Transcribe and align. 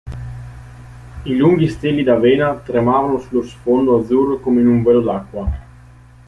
I 1.31 1.33
lunghi 1.35 1.67
steli 1.69 2.01
d'avena 2.01 2.55
tremavano 2.65 3.19
sullo 3.19 3.43
sfondo 3.43 3.99
azzurro 3.99 4.39
come 4.39 4.61
in 4.61 4.67
un 4.67 4.81
velo 4.81 5.01
d'acqua. 5.01 5.47